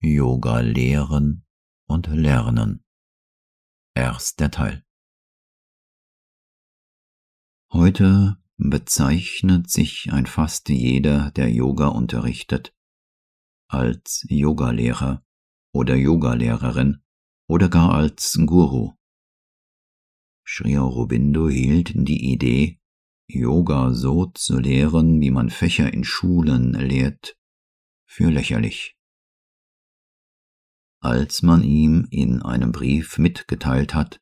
[0.00, 1.44] Yoga lehren
[1.88, 2.84] und lernen.
[3.94, 4.84] Erster Teil.
[7.72, 12.76] Heute bezeichnet sich ein fast jeder, der Yoga unterrichtet,
[13.68, 15.24] als Yogalehrer
[15.72, 17.02] oder Yogalehrerin
[17.48, 18.94] oder gar als Guru.
[20.46, 22.80] Sri Aurobindo hielt die Idee,
[23.26, 27.36] Yoga so zu lehren, wie man Fächer in Schulen lehrt,
[28.06, 28.97] für lächerlich.
[31.00, 34.20] Als man ihm in einem Brief mitgeteilt hat,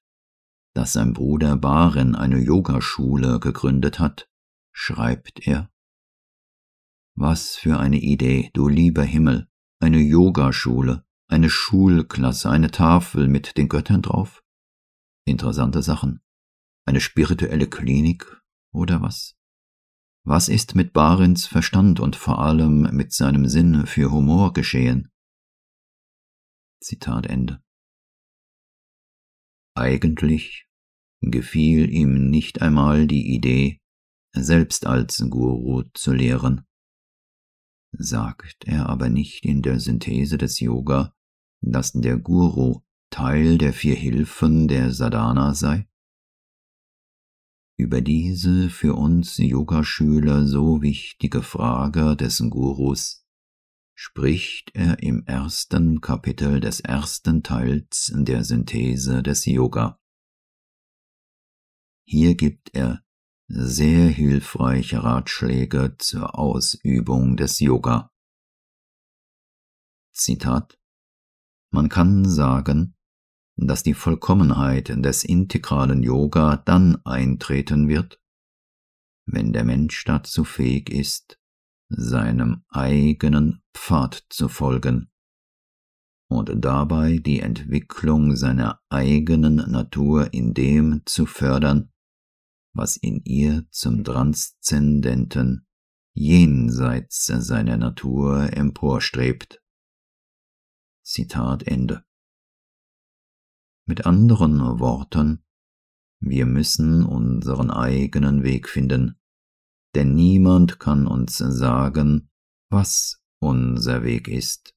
[0.75, 4.29] dass sein Bruder Baren eine Yogaschule gegründet hat,
[4.73, 5.71] schreibt er
[7.15, 9.49] Was für eine Idee, du lieber Himmel,
[9.81, 14.43] eine Yogaschule, eine Schulklasse, eine Tafel mit den Göttern drauf?
[15.25, 16.21] Interessante Sachen.
[16.85, 19.35] Eine spirituelle Klinik oder was?
[20.25, 25.11] Was ist mit Barens Verstand und vor allem mit seinem Sinn für Humor geschehen?
[26.81, 27.63] Zitat Ende.
[29.75, 30.67] Eigentlich
[31.21, 33.81] gefiel ihm nicht einmal die Idee,
[34.33, 36.67] selbst als Guru zu lehren.
[37.93, 41.15] Sagt er aber nicht in der Synthese des Yoga,
[41.63, 45.89] dass der Guru Teil der vier Hilfen der Sadhana sei?
[47.79, 53.26] Über diese für uns Yogaschüler so wichtige Frage des Gurus
[53.99, 59.99] spricht er im ersten Kapitel des ersten Teils der Synthese des Yoga.
[62.05, 63.03] Hier gibt er
[63.49, 68.13] sehr hilfreiche Ratschläge zur Ausübung des Yoga.
[70.13, 70.79] Zitat
[71.71, 72.97] Man kann sagen,
[73.57, 78.21] dass die Vollkommenheit des integralen Yoga dann eintreten wird,
[79.25, 81.41] wenn der Mensch dazu fähig ist,
[81.89, 85.11] seinem eigenen Pfad zu folgen
[86.29, 91.93] und dabei die Entwicklung seiner eigenen Natur in dem zu fördern,
[92.75, 95.67] was in ihr zum Transzendenten
[96.15, 99.63] jenseits seiner Natur emporstrebt.
[101.05, 102.05] Zitat Ende.
[103.87, 105.45] Mit anderen Worten,
[106.19, 109.21] wir müssen unseren eigenen Weg finden,
[109.97, 112.29] denn niemand kann uns sagen,
[112.71, 114.75] was unser Weg ist.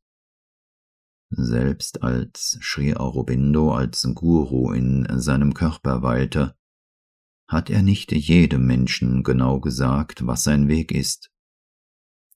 [1.29, 6.55] Selbst als Sri Aurobindo als Guru in seinem Körper weilte,
[7.49, 11.29] hat er nicht jedem Menschen genau gesagt, was sein Weg ist.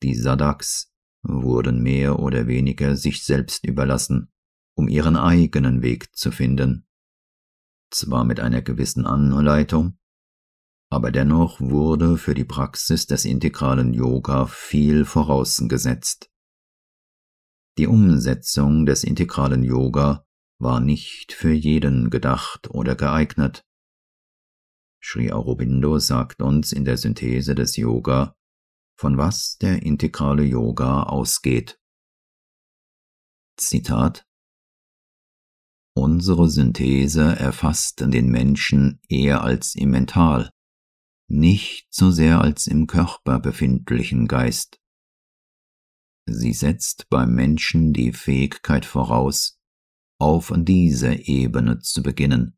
[0.01, 4.29] Die Sadaks wurden mehr oder weniger sich selbst überlassen,
[4.75, 6.85] um ihren eigenen Weg zu finden.
[7.91, 9.97] Zwar mit einer gewissen Anleitung,
[10.93, 16.29] aber dennoch wurde für die Praxis des integralen Yoga viel vorausgesetzt.
[17.79, 20.27] Die Umsetzung des integralen Yoga
[20.59, 23.65] war nicht für jeden gedacht oder geeignet.
[25.03, 28.35] Sri Aurobindo sagt uns in der Synthese des Yoga,
[28.95, 31.79] von was der integrale Yoga ausgeht.
[33.57, 34.27] Zitat
[35.95, 40.51] Unsere Synthese erfasst den Menschen eher als im Mental,
[41.33, 44.79] nicht so sehr als im Körper befindlichen Geist.
[46.25, 49.59] Sie setzt beim Menschen die Fähigkeit voraus,
[50.19, 52.57] auf dieser Ebene zu beginnen,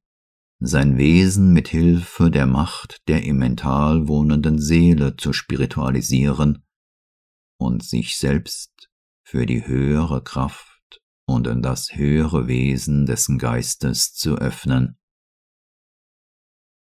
[0.59, 6.63] sein Wesen mit Hilfe der Macht der im Mental wohnenden Seele zu spiritualisieren
[7.57, 8.90] und sich selbst
[9.24, 14.97] für die höhere Kraft und in das höhere Wesen dessen Geistes zu öffnen.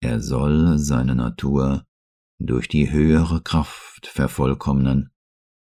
[0.04, 1.86] Er soll seine Natur
[2.38, 5.14] durch die höhere Kraft vervollkommnen,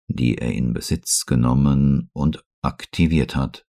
[0.07, 3.67] die er in Besitz genommen und aktiviert hat.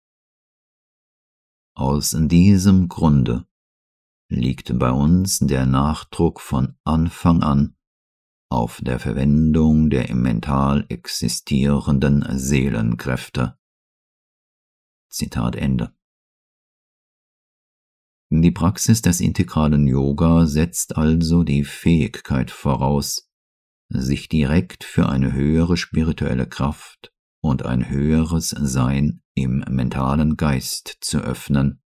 [1.75, 3.45] Aus diesem Grunde
[4.29, 7.75] liegt bei uns der Nachdruck von Anfang an
[8.49, 13.59] auf der Verwendung der im Mental existierenden Seelenkräfte.
[15.09, 15.93] Zitat Ende.
[18.41, 23.29] Die Praxis des integralen Yoga setzt also die Fähigkeit voraus,
[23.89, 31.19] sich direkt für eine höhere spirituelle Kraft und ein höheres Sein im mentalen Geist zu
[31.19, 31.81] öffnen.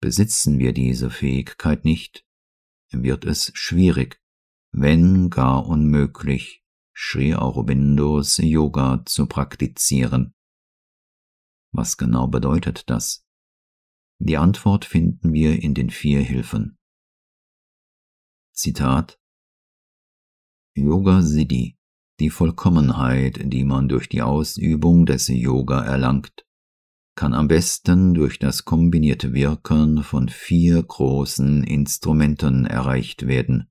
[0.00, 2.24] Besitzen wir diese Fähigkeit nicht,
[2.90, 4.20] wird es schwierig,
[4.72, 6.64] wenn gar unmöglich,
[6.96, 10.34] Sri Aurobindos Yoga zu praktizieren.
[11.72, 13.26] Was genau bedeutet das?
[14.22, 16.76] Die Antwort finden wir in den vier Hilfen.
[18.52, 19.18] Zitat
[20.74, 21.78] Yoga Siddhi,
[22.20, 26.46] Die Vollkommenheit, die man durch die Ausübung des Yoga erlangt,
[27.16, 33.70] kann am besten durch das kombinierte Wirken von vier großen Instrumenten erreicht werden.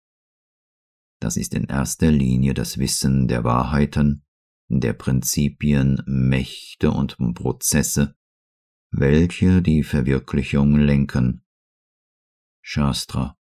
[1.21, 4.25] Das ist in erster Linie das Wissen der Wahrheiten,
[4.67, 8.15] der Prinzipien, Mächte und Prozesse,
[8.91, 11.43] welche die Verwirklichung lenken.
[12.61, 13.37] Shastra.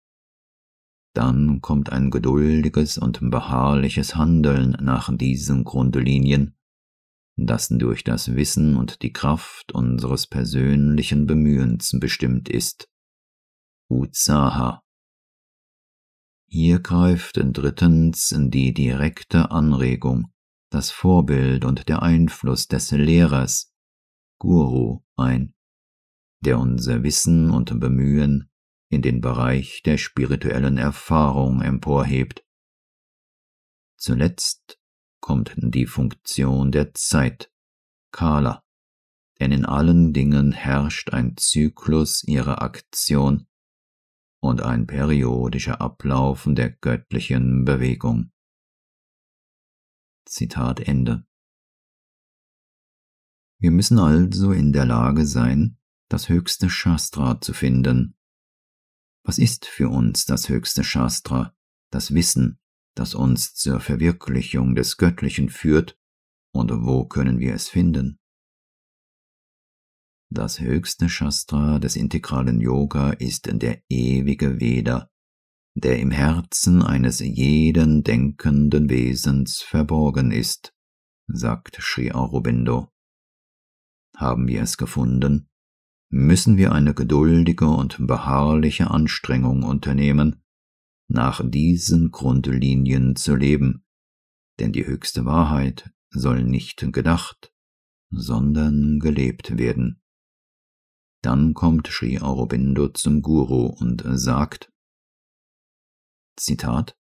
[1.13, 6.55] Dann kommt ein geduldiges und beharrliches Handeln nach diesen Grundlinien,
[7.35, 12.89] das durch das Wissen und die Kraft unseres persönlichen Bemühens bestimmt ist.
[13.89, 14.81] Utsaha.
[16.47, 20.31] Hier greift drittens die direkte Anregung,
[20.71, 23.72] das Vorbild und der Einfluss des Lehrers,
[24.39, 25.53] Guru, ein,
[26.41, 28.49] der unser Wissen und Bemühen
[28.89, 32.45] in den Bereich der spirituellen Erfahrung emporhebt.
[33.97, 34.79] Zuletzt
[35.21, 37.51] kommt die Funktion der Zeit,
[38.11, 38.63] Kala,
[39.39, 43.47] denn in allen Dingen herrscht ein Zyklus ihrer Aktion
[44.41, 48.31] und ein periodischer Ablauf der göttlichen Bewegung.
[50.25, 51.25] Zitat Ende.
[53.63, 55.77] Wir müssen also in der Lage sein,
[56.09, 58.17] das höchste Shastra zu finden,
[59.25, 61.55] was ist für uns das höchste Shastra,
[61.89, 62.59] das Wissen,
[62.93, 65.97] das uns zur Verwirklichung des Göttlichen führt,
[66.53, 68.19] und wo können wir es finden?
[70.29, 75.09] Das höchste Shastra des integralen Yoga ist der ewige Veda,
[75.73, 80.73] der im Herzen eines jeden denkenden Wesens verborgen ist,
[81.27, 82.92] sagt Sri Aurobindo.
[84.15, 85.49] Haben wir es gefunden,
[86.09, 90.43] müssen wir eine geduldige und beharrliche Anstrengung unternehmen,
[91.07, 93.85] nach diesen Grundlinien zu leben,
[94.59, 97.51] denn die höchste Wahrheit soll nicht gedacht,
[98.11, 100.01] sondern gelebt werden.
[101.23, 104.71] Dann kommt Sri Aurobindo zum Guru und sagt,
[106.37, 106.97] Zitat,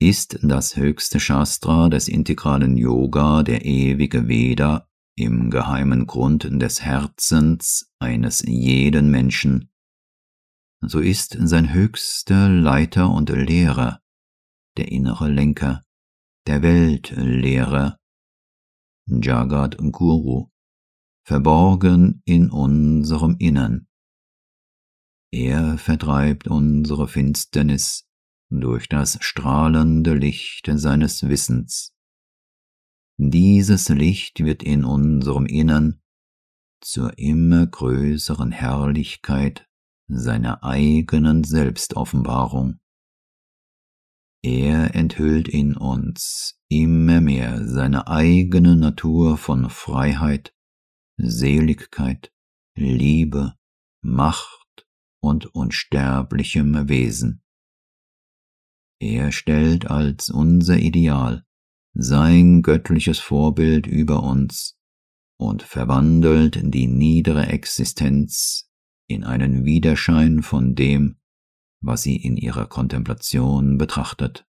[0.00, 7.92] ist das höchste Shastra des integralen Yoga der ewige Veda im geheimen Grund des Herzens
[7.98, 9.70] eines jeden Menschen,
[10.80, 14.00] so ist sein höchster Leiter und Lehrer,
[14.76, 15.82] der innere Lenker,
[16.46, 17.98] der Weltlehrer,
[19.06, 20.48] Jagat Guru,
[21.26, 23.86] verborgen in unserem Innern.
[25.32, 28.06] Er vertreibt unsere Finsternis
[28.50, 31.93] durch das strahlende Licht seines Wissens.
[33.16, 36.00] Dieses Licht wird in unserem Innern
[36.80, 39.68] zur immer größeren Herrlichkeit
[40.08, 42.80] seiner eigenen Selbstoffenbarung.
[44.42, 50.52] Er enthüllt in uns immer mehr seine eigene Natur von Freiheit,
[51.16, 52.32] Seligkeit,
[52.76, 53.54] Liebe,
[54.02, 54.86] Macht
[55.22, 57.42] und unsterblichem Wesen.
[59.00, 61.44] Er stellt als unser Ideal
[61.94, 64.76] sein göttliches Vorbild über uns
[65.38, 68.68] und verwandelt die niedere Existenz
[69.08, 71.18] in einen Widerschein von dem,
[71.80, 74.46] was sie in ihrer Kontemplation betrachtet,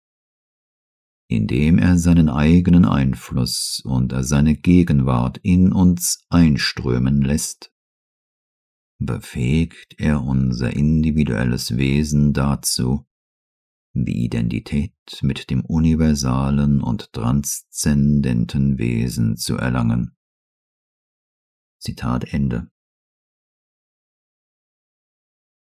[1.30, 7.72] indem er seinen eigenen Einfluss und seine Gegenwart in uns einströmen lässt,
[9.00, 13.08] befähigt er unser individuelles Wesen dazu,
[13.94, 20.16] die Identität mit dem universalen und transzendenten Wesen zu erlangen.
[21.80, 22.72] Zitat Ende.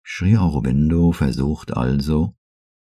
[0.05, 2.35] Sri Aurobindo versucht also,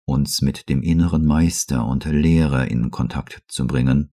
[0.06, 4.12] uns mit dem inneren Meister und Lehrer in Kontakt zu bringen,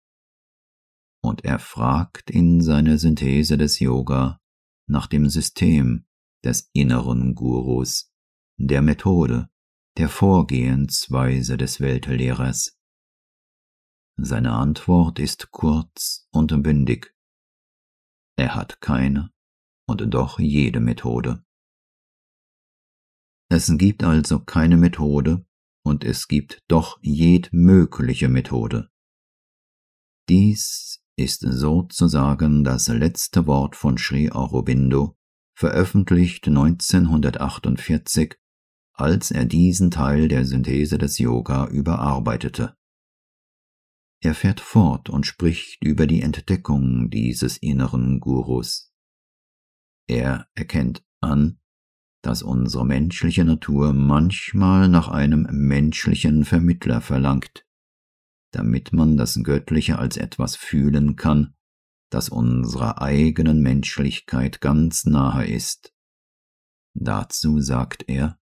[1.23, 4.41] und er fragt in seiner Synthese des Yoga
[4.87, 6.07] nach dem System
[6.45, 8.13] des inneren Gurus,
[8.59, 9.49] der Methode,
[9.97, 12.79] der Vorgehensweise des Weltlehrers.
[14.19, 17.15] Seine Antwort ist kurz und bündig.
[18.37, 19.33] Er hat keine
[19.87, 21.45] und doch jede Methode.
[23.49, 25.47] Es gibt also keine Methode
[25.83, 28.91] und es gibt doch jedmögliche Methode.
[30.29, 35.17] Dies ist sozusagen das letzte Wort von Sri Aurobindo,
[35.57, 38.37] veröffentlicht 1948
[38.97, 42.77] als er diesen Teil der Synthese des Yoga überarbeitete.
[44.23, 48.93] Er fährt fort und spricht über die Entdeckung dieses inneren Gurus.
[50.09, 51.61] Er erkennt an,
[52.23, 57.67] dass unsere menschliche Natur manchmal nach einem menschlichen Vermittler verlangt,
[58.53, 61.55] damit man das Göttliche als etwas fühlen kann,
[62.11, 65.93] das unserer eigenen Menschlichkeit ganz nahe ist.
[66.95, 68.39] Dazu sagt er,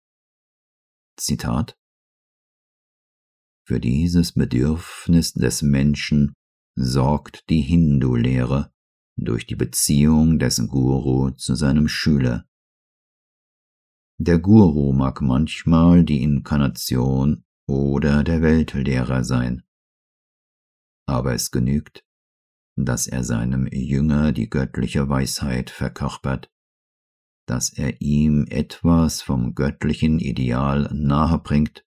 [1.18, 1.78] Zitat,
[3.68, 6.34] Für dieses Bedürfnis des Menschen
[6.76, 8.74] sorgt die Hindu-Lehre
[9.16, 12.48] durch die Beziehung des Guru zu seinem Schüler.
[14.20, 19.64] Der Guru mag manchmal die Inkarnation oder der Weltlehrer sein.
[21.08, 22.04] Aber es genügt,
[22.76, 26.53] dass er seinem Jünger die göttliche Weisheit verkörpert,
[27.46, 31.86] dass er ihm etwas vom göttlichen Ideal nahebringt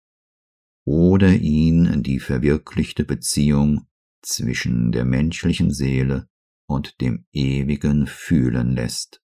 [0.84, 3.86] oder ihn die verwirklichte Beziehung
[4.22, 6.28] zwischen der menschlichen Seele
[6.68, 9.22] und dem Ewigen fühlen lässt.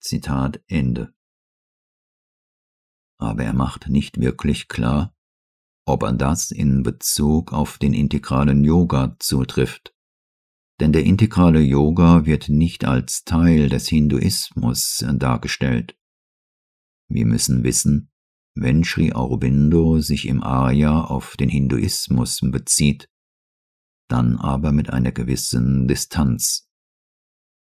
[0.00, 1.14] Zitat Ende.
[3.18, 5.14] Aber er macht nicht wirklich klar,
[5.86, 9.93] ob er das in Bezug auf den integralen Yoga zutrifft.
[10.80, 15.96] Denn der integrale Yoga wird nicht als Teil des Hinduismus dargestellt.
[17.08, 18.10] Wir müssen wissen,
[18.56, 23.08] wenn Sri Aurobindo sich im Arya auf den Hinduismus bezieht,
[24.08, 26.68] dann aber mit einer gewissen Distanz.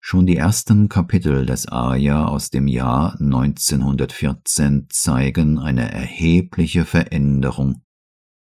[0.05, 7.85] Schon die ersten Kapitel des Arya aus dem Jahr 1914 zeigen eine erhebliche Veränderung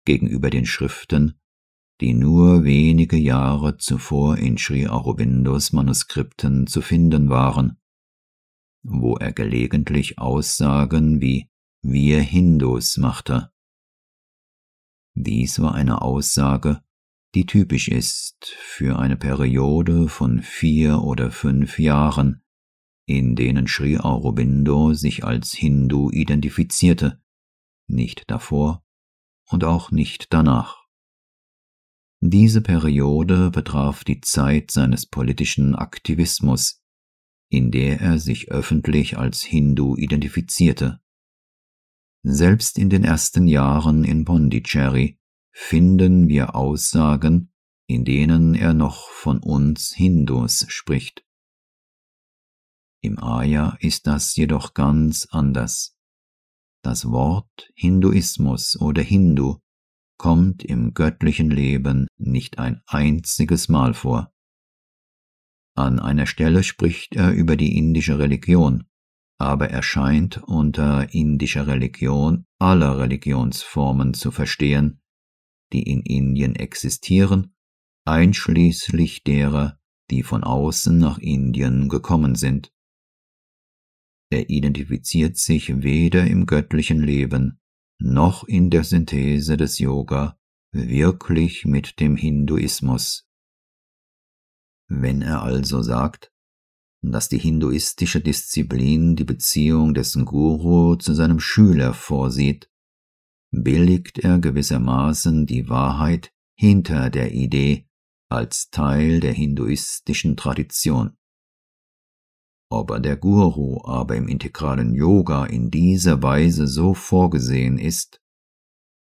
[0.05, 1.39] gegenüber den Schriften,
[2.01, 7.79] die nur wenige Jahre zuvor in Sri Aurobindos Manuskripten zu finden waren,
[8.83, 11.49] wo er gelegentlich Aussagen wie
[11.81, 13.51] wir Hindus machte.
[15.15, 16.81] Dies war eine Aussage,
[17.33, 22.43] die typisch ist für eine Periode von vier oder fünf Jahren,
[23.07, 27.21] in denen Sri Aurobindo sich als Hindu identifizierte,
[27.87, 28.83] nicht davor
[29.49, 30.86] und auch nicht danach.
[32.19, 36.81] Diese Periode betraf die Zeit seines politischen Aktivismus,
[37.49, 40.99] in der er sich öffentlich als Hindu identifizierte.
[42.23, 45.19] Selbst in den ersten Jahren in Pondicherry
[45.51, 47.53] finden wir Aussagen,
[47.87, 51.23] in denen er noch von uns Hindus spricht.
[53.01, 55.95] Im Aya ist das jedoch ganz anders.
[56.81, 59.59] Das Wort Hinduismus oder Hindu
[60.17, 64.33] kommt im göttlichen Leben nicht ein einziges Mal vor.
[65.75, 68.85] An einer Stelle spricht er über die indische Religion,
[69.37, 75.01] aber er scheint unter indischer Religion alle Religionsformen zu verstehen,
[75.71, 77.55] die in Indien existieren,
[78.05, 82.71] einschließlich derer, die von außen nach Indien gekommen sind.
[84.29, 87.59] Er identifiziert sich weder im göttlichen Leben
[87.99, 90.37] noch in der Synthese des Yoga
[90.71, 93.27] wirklich mit dem Hinduismus.
[94.87, 96.31] Wenn er also sagt,
[97.01, 102.69] dass die hinduistische Disziplin die Beziehung des Guru zu seinem Schüler vorsieht,
[103.51, 107.87] billigt er gewissermaßen die Wahrheit hinter der Idee
[108.29, 111.17] als Teil der hinduistischen Tradition.
[112.69, 118.21] Ob der Guru aber im integralen Yoga in dieser Weise so vorgesehen ist,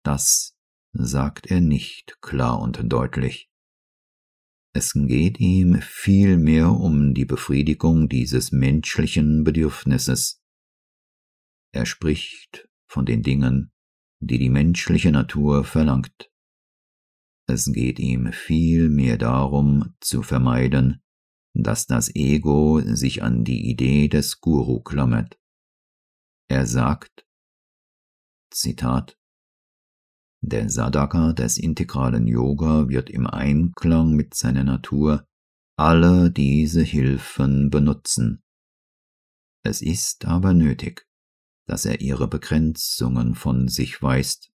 [0.04, 0.56] das
[0.94, 3.50] sagt er nicht klar und deutlich.
[4.74, 10.40] Es geht ihm vielmehr um die Befriedigung dieses menschlichen Bedürfnisses.
[11.74, 13.72] Er spricht von den Dingen,
[14.20, 16.32] die die menschliche Natur verlangt.
[17.48, 21.02] Es geht ihm vielmehr darum zu vermeiden,
[21.64, 25.40] dass das Ego sich an die Idee des Guru klammert.
[26.50, 27.26] Er sagt,
[28.52, 29.18] Zitat,
[30.42, 35.26] der Sadhaka des integralen Yoga wird im Einklang mit seiner Natur
[35.78, 38.44] alle diese Hilfen benutzen.
[39.64, 41.08] Es ist aber nötig,
[41.68, 44.52] dass er ihre Begrenzungen von sich weist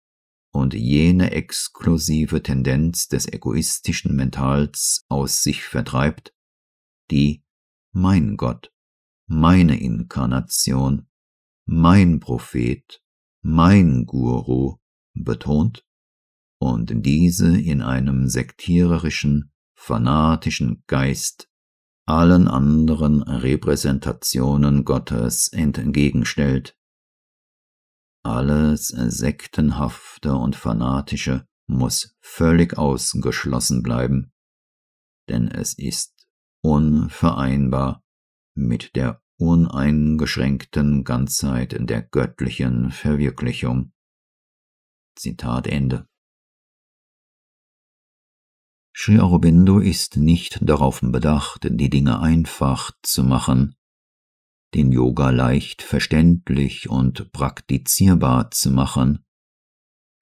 [0.53, 6.33] und jene exklusive Tendenz des egoistischen Mentals aus sich vertreibt,
[7.11, 7.43] die
[7.93, 8.73] mein Gott,
[9.27, 11.09] meine Inkarnation,
[11.67, 13.03] mein Prophet,
[13.43, 14.77] mein Guru
[15.15, 15.85] betont
[16.59, 21.49] und diese in einem sektiererischen, fanatischen Geist
[22.07, 26.77] allen anderen Repräsentationen Gottes entgegenstellt,
[28.23, 34.33] alles Sektenhafte und Fanatische muss völlig ausgeschlossen bleiben,
[35.29, 36.20] denn es ist
[36.63, 38.03] unvereinbar
[38.55, 43.93] mit der uneingeschränkten Ganzheit der göttlichen Verwirklichung.
[45.17, 46.07] Zitat Ende.
[48.95, 53.77] Sri Aurobindo ist nicht darauf bedacht, die Dinge einfach zu machen,
[54.75, 59.25] den Yoga leicht verständlich und praktizierbar zu machen,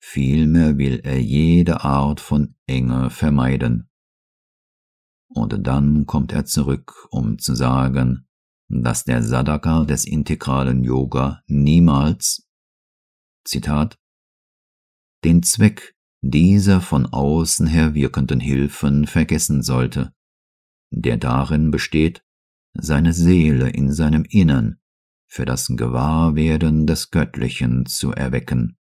[0.00, 3.88] vielmehr will er jede Art von Enge vermeiden.
[5.28, 8.26] Und dann kommt er zurück, um zu sagen,
[8.68, 12.47] dass der Sadaka des integralen Yoga niemals,
[13.44, 13.99] Zitat,
[15.25, 20.12] den Zweck dieser von außen her wirkenden Hilfen vergessen sollte,
[20.90, 22.25] der darin besteht,
[22.75, 24.78] seine Seele in seinem Innern
[25.26, 28.78] für das Gewahrwerden des Göttlichen zu erwecken.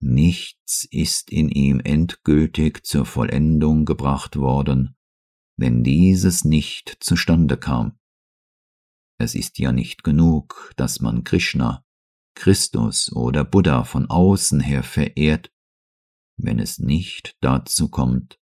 [0.00, 4.95] Nichts ist in ihm endgültig zur Vollendung gebracht worden,
[5.56, 7.98] wenn dieses nicht zustande kam.
[9.18, 11.84] Es ist ja nicht genug, dass man Krishna,
[12.34, 15.50] Christus oder Buddha von außen her verehrt,
[16.38, 18.38] wenn es nicht dazu kommt,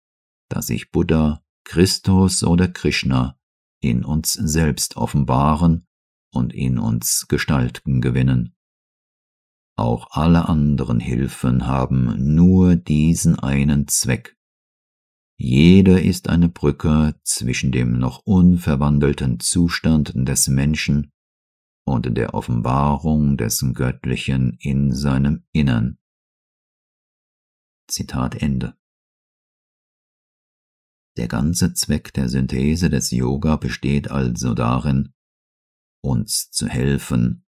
[0.49, 3.39] dass sich Buddha, Christus oder Krishna
[3.81, 5.87] in uns selbst offenbaren
[6.33, 8.57] und in uns Gestalten gewinnen.
[9.77, 14.37] Auch alle anderen Hilfen haben nur diesen einen Zweck.
[15.37, 21.13] Jede ist eine Brücke zwischen dem noch unverwandelten Zustand des Menschen
[21.85, 25.99] und der Offenbarung des Göttlichen in seinem Innern.
[27.89, 28.77] Zitat Ende.
[31.17, 35.13] Der ganze Zweck der Synthese des Yoga besteht also darin,
[36.01, 37.45] uns zu helfen,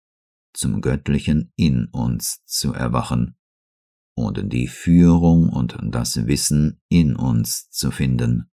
[0.55, 3.37] zum Göttlichen in uns zu erwachen
[4.15, 8.51] und die Führung und das Wissen in uns zu finden.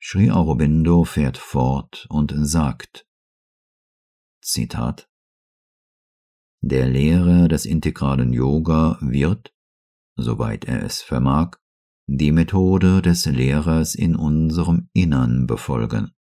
[0.00, 3.06] Sri Aurobindo fährt fort und sagt,
[4.40, 5.10] Zitat,
[6.62, 9.52] Der Lehrer des integralen Yoga wird,
[10.16, 11.58] soweit er es vermag,
[12.06, 16.12] die Methode des Lehrers in unserem Innern befolgen.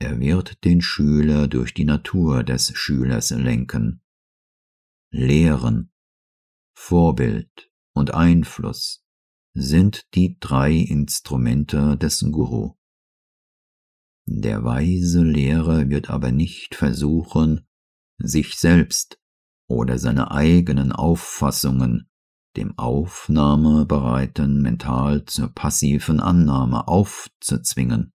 [0.00, 4.02] Er wird den Schüler durch die Natur des Schülers lenken.
[5.10, 5.93] Lehren,
[6.74, 9.04] Vorbild und Einfluss
[9.54, 12.74] sind die drei Instrumente des Guru.
[14.26, 17.66] Der weise Lehrer wird aber nicht versuchen,
[18.18, 19.18] sich selbst
[19.68, 22.08] oder seine eigenen Auffassungen
[22.56, 28.12] dem aufnahmebereiten Mental zur passiven Annahme aufzuzwingen.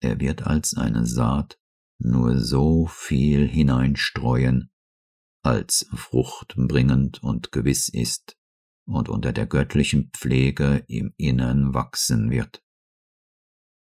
[0.00, 1.58] Er wird als eine Saat
[1.98, 4.70] nur so viel hineinstreuen,
[5.44, 8.36] als fruchtbringend und gewiss ist
[8.86, 12.62] und unter der göttlichen Pflege im Innern wachsen wird.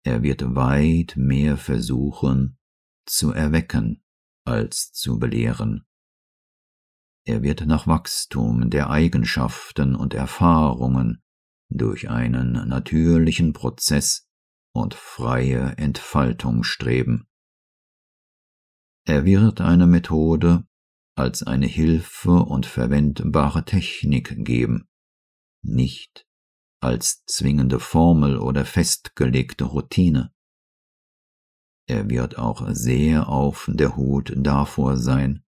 [0.04, 2.58] Er wird weit mehr versuchen
[3.06, 4.02] zu erwecken
[4.46, 5.86] als zu belehren.
[7.26, 11.22] Er wird nach Wachstum der Eigenschaften und Erfahrungen
[11.70, 14.28] durch einen natürlichen Prozess
[14.74, 17.26] und freie Entfaltung streben.
[19.06, 20.66] Er wird eine Methode
[21.16, 24.88] als eine Hilfe und verwendbare Technik geben,
[25.62, 26.26] nicht
[26.80, 30.32] als zwingende Formel oder festgelegte Routine.
[31.86, 35.44] Er wird auch sehr auf der Hut davor sein,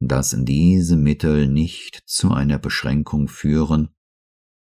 [0.00, 3.94] dass diese Mittel nicht zu einer Beschränkung führen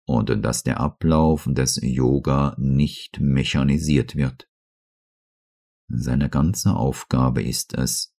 [0.06, 4.48] und dass der Ablauf des Yoga nicht mechanisiert wird.
[5.88, 8.14] Seine ganze Aufgabe ist es,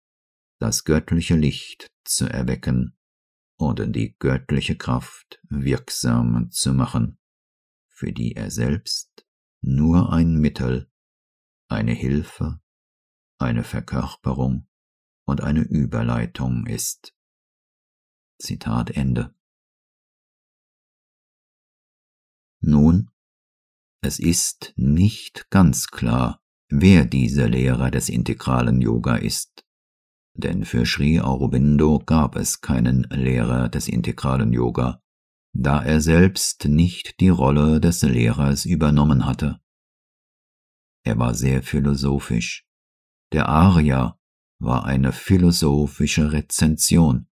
[0.64, 2.98] das göttliche Licht zu erwecken
[3.58, 7.20] und die göttliche Kraft wirksam zu machen,
[7.90, 9.28] für die er selbst
[9.62, 10.90] nur ein Mittel,
[11.68, 12.62] eine Hilfe,
[13.40, 14.70] eine Verkörperung
[15.26, 17.14] und eine Überleitung ist.
[18.40, 19.36] Zitat Ende.
[22.62, 23.12] Nun,
[24.00, 29.66] es ist nicht ganz klar, wer dieser Lehrer des integralen Yoga ist,
[30.36, 35.00] denn für Sri Aurobindo gab es keinen Lehrer des integralen Yoga,
[35.56, 39.60] da er selbst nicht die Rolle des Lehrers übernommen hatte.
[41.06, 42.66] Er war sehr philosophisch.
[43.32, 44.18] Der Arya
[44.60, 47.28] war eine philosophische Rezension.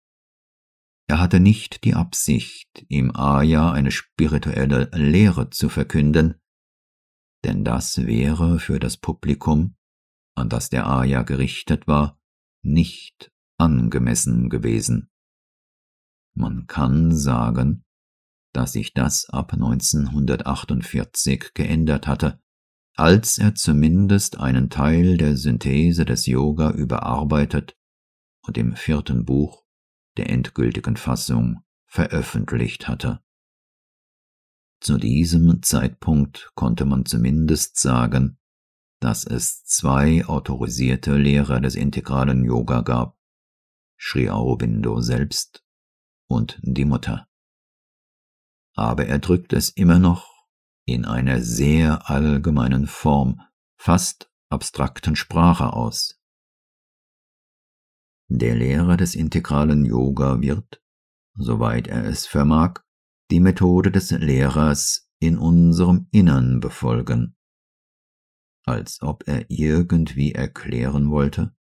[1.08, 6.40] Er hatte nicht die Absicht, im Aya eine spirituelle Lehre zu verkünden,
[7.44, 9.76] denn das wäre für das Publikum,
[10.36, 12.21] an das der Aya gerichtet war,
[12.62, 15.10] nicht angemessen gewesen.
[16.34, 17.84] Man kann sagen,
[18.54, 22.42] dass sich das ab 1948 geändert hatte,
[22.96, 27.78] als er zumindest einen Teil der Synthese des Yoga überarbeitet
[28.42, 29.64] und im vierten Buch
[30.18, 33.22] der endgültigen Fassung veröffentlicht hatte
[34.82, 38.38] Zu diesem Zeitpunkt konnte man zumindest sagen,
[39.02, 43.18] dass es zwei autorisierte Lehrer des integralen Yoga gab,
[44.00, 45.66] Sri Aurobindo selbst
[46.30, 47.28] und die Mutter.
[48.76, 50.30] Aber er drückt es immer noch
[50.86, 53.42] in einer sehr allgemeinen Form,
[53.76, 56.20] fast abstrakten Sprache aus.
[58.30, 60.82] Der Lehrer des integralen Yoga wird,
[61.34, 62.82] soweit er es vermag,
[63.32, 67.36] die Methode des Lehrers in unserem Innern befolgen,
[68.66, 71.56] als ob er irgendwie erklären wollte,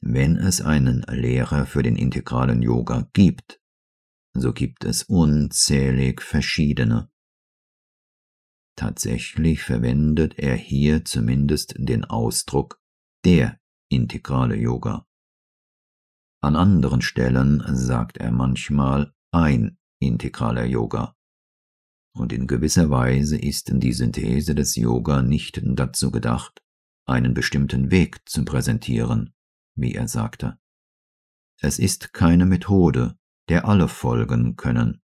[0.00, 3.60] wenn es einen Lehrer für den integralen Yoga gibt,
[4.34, 7.10] so gibt es unzählig verschiedene.
[8.76, 12.80] Tatsächlich verwendet er hier zumindest den Ausdruck
[13.24, 13.58] der
[13.90, 15.08] integrale Yoga.
[16.40, 21.17] An anderen Stellen sagt er manchmal ein integraler Yoga.
[22.18, 26.60] Und in gewisser Weise ist die Synthese des Yoga nicht dazu gedacht,
[27.06, 29.34] einen bestimmten Weg zu präsentieren,
[29.76, 30.58] wie er sagte.
[31.60, 33.16] Es ist keine Methode,
[33.48, 35.00] der alle folgen können.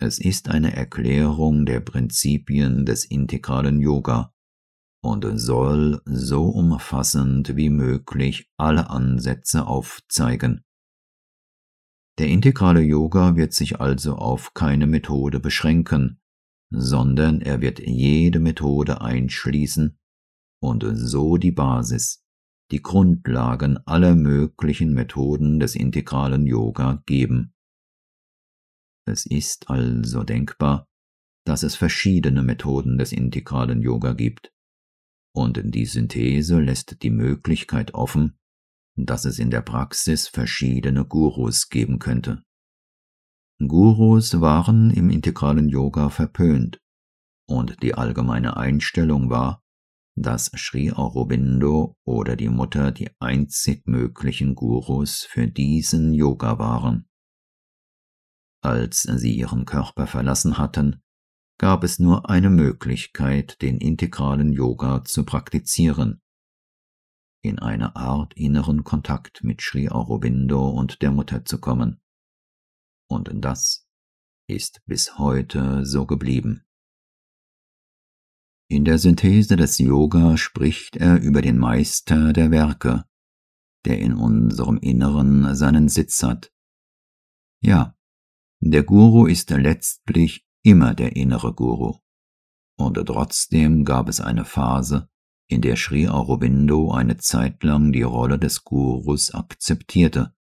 [0.00, 4.32] Es ist eine Erklärung der Prinzipien des integralen Yoga
[5.02, 10.64] und soll so umfassend wie möglich alle Ansätze aufzeigen.
[12.18, 16.18] Der integrale Yoga wird sich also auf keine Methode beschränken,
[16.70, 19.98] sondern er wird jede Methode einschließen
[20.62, 22.24] und so die Basis,
[22.72, 27.54] die Grundlagen aller möglichen Methoden des integralen Yoga geben.
[29.06, 30.88] Es ist also denkbar,
[31.46, 34.52] dass es verschiedene Methoden des integralen Yoga gibt,
[35.32, 38.38] und die Synthese lässt die Möglichkeit offen,
[38.96, 42.42] dass es in der Praxis verschiedene Gurus geben könnte.
[43.58, 46.80] Gurus waren im integralen Yoga verpönt,
[47.48, 49.62] und die allgemeine Einstellung war,
[50.16, 57.06] dass Sri Aurobindo oder die Mutter die einzig möglichen Gurus für diesen Yoga waren.
[58.62, 61.02] Als sie ihren Körper verlassen hatten,
[61.58, 66.20] gab es nur eine Möglichkeit, den integralen Yoga zu praktizieren,
[67.46, 72.00] in eine Art inneren Kontakt mit Sri Aurobindo und der Mutter zu kommen.
[73.08, 73.86] Und das
[74.48, 76.64] ist bis heute so geblieben.
[78.68, 83.04] In der Synthese des Yoga spricht er über den Meister der Werke,
[83.84, 86.52] der in unserem Inneren seinen Sitz hat.
[87.62, 87.96] Ja,
[88.60, 92.00] der Guru ist letztlich immer der innere Guru.
[92.78, 95.08] Und trotzdem gab es eine Phase,
[95.48, 100.34] in der Sri Aurobindo eine Zeit lang die Rolle des Gurus akzeptierte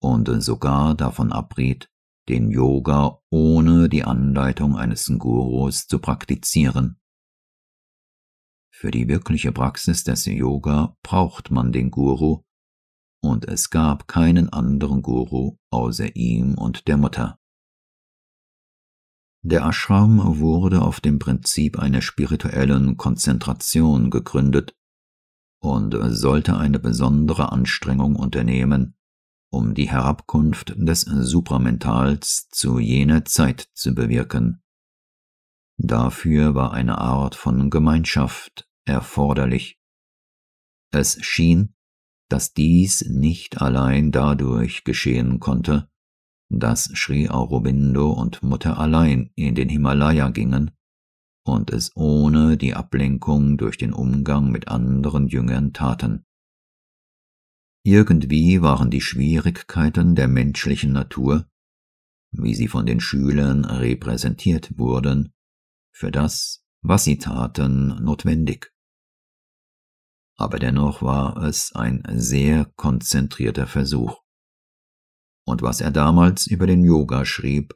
[0.00, 1.90] und sogar davon abriet,
[2.28, 7.00] den Yoga ohne die Anleitung eines Gurus zu praktizieren.
[8.70, 12.42] Für die wirkliche Praxis des Yoga braucht man den Guru,
[13.22, 17.38] und es gab keinen anderen Guru außer ihm und der Mutter.
[19.42, 24.76] Der Ashram wurde auf dem Prinzip einer spirituellen Konzentration gegründet
[25.60, 28.96] und sollte eine besondere Anstrengung unternehmen,
[29.50, 34.62] um die Herabkunft des Supramentals zu jener Zeit zu bewirken.
[35.78, 39.78] Dafür war eine Art von Gemeinschaft erforderlich.
[40.90, 41.74] Es schien,
[42.28, 45.90] dass dies nicht allein dadurch geschehen konnte,
[46.48, 50.70] dass Sri Aurobindo und Mutter allein in den Himalaya gingen
[51.44, 56.24] und es ohne die Ablenkung durch den Umgang mit anderen Jüngern taten.
[57.84, 61.46] Irgendwie waren die Schwierigkeiten der menschlichen Natur,
[62.32, 65.32] wie sie von den Schülern repräsentiert wurden,
[65.92, 68.72] für das, was sie taten, notwendig
[70.36, 74.22] aber dennoch war es ein sehr konzentrierter Versuch.
[75.46, 77.74] Und was er damals über den Yoga schrieb,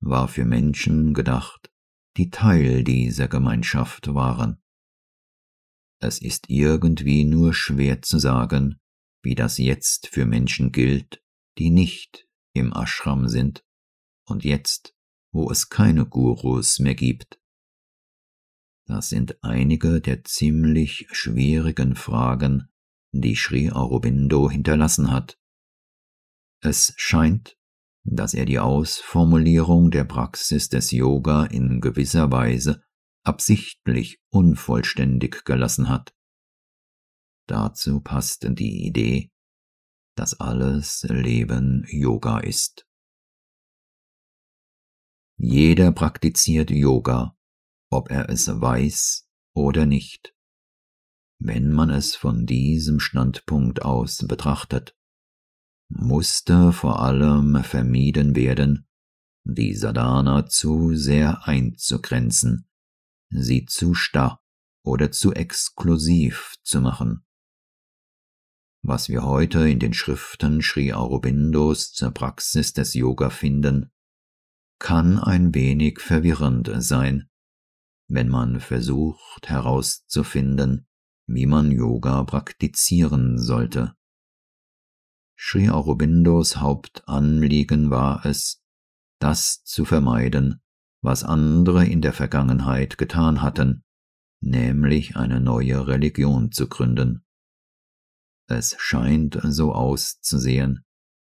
[0.00, 1.70] war für Menschen gedacht,
[2.16, 4.62] die Teil dieser Gemeinschaft waren.
[6.00, 8.80] Es ist irgendwie nur schwer zu sagen,
[9.22, 11.22] wie das jetzt für Menschen gilt,
[11.58, 13.64] die nicht im Ashram sind
[14.26, 14.94] und jetzt,
[15.32, 17.38] wo es keine Gurus mehr gibt.
[18.86, 22.68] Das sind einige der ziemlich schwierigen Fragen,
[23.12, 25.38] die Sri Aurobindo hinterlassen hat.
[26.64, 27.58] Es scheint,
[28.04, 32.84] dass er die Ausformulierung der Praxis des Yoga in gewisser Weise
[33.24, 36.14] absichtlich unvollständig gelassen hat.
[37.48, 39.32] Dazu passt die Idee,
[40.16, 42.86] dass alles Leben Yoga ist.
[45.36, 47.36] Jeder praktiziert Yoga,
[47.90, 50.32] ob er es weiß oder nicht.
[51.40, 54.96] Wenn man es von diesem Standpunkt aus betrachtet,
[55.94, 58.86] musste vor allem vermieden werden,
[59.44, 62.68] die Sadhana zu sehr einzugrenzen,
[63.30, 64.40] sie zu starr
[64.84, 67.24] oder zu exklusiv zu machen.
[68.84, 73.92] Was wir heute in den Schriften Sri Aurobindos zur Praxis des Yoga finden,
[74.80, 77.28] kann ein wenig verwirrend sein,
[78.08, 80.88] wenn man versucht herauszufinden,
[81.28, 83.94] wie man Yoga praktizieren sollte.
[85.44, 88.62] Sri Aurobindos Hauptanliegen war es,
[89.18, 90.62] das zu vermeiden,
[91.02, 93.82] was andere in der Vergangenheit getan hatten,
[94.40, 97.24] nämlich eine neue Religion zu gründen.
[98.46, 100.84] Es scheint so auszusehen,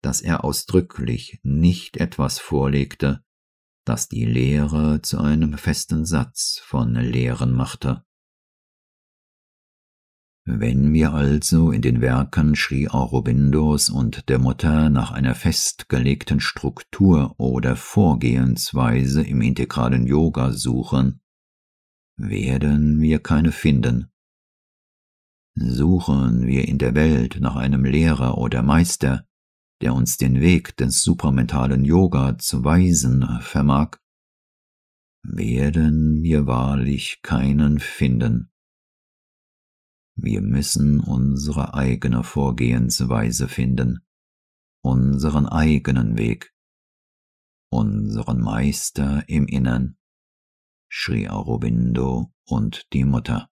[0.02, 3.24] dass er ausdrücklich nicht etwas vorlegte,
[3.86, 8.04] das die Lehre zu einem festen Satz von Lehren machte.
[10.52, 17.36] Wenn wir also in den Werken Sri Aurobindos und der Mutter nach einer festgelegten Struktur
[17.38, 21.22] oder Vorgehensweise im integralen Yoga suchen,
[22.18, 24.08] werden wir keine finden.
[25.54, 29.28] Suchen wir in der Welt nach einem Lehrer oder Meister,
[29.84, 33.98] der uns den Weg des supramentalen Yoga zu weisen vermag,
[35.22, 38.50] werden wir wahrlich keinen finden.
[40.22, 44.06] Wir müssen unsere eigene Vorgehensweise finden,
[44.84, 46.54] unseren eigenen Weg,
[47.72, 49.98] unseren Meister im Innern,
[50.92, 53.49] Sri Aurobindo und die Mutter.